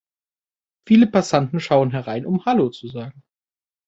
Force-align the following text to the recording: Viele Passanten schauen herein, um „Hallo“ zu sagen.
Viele 0.87 1.05
Passanten 1.05 1.59
schauen 1.59 1.91
herein, 1.91 2.25
um 2.25 2.43
„Hallo“ 2.45 2.69
zu 2.69 2.87
sagen. 2.87 3.21